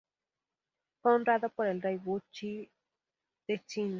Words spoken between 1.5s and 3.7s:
el Rey Wu Yi de